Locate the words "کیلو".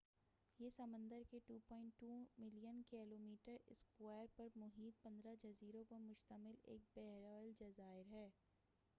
2.89-3.17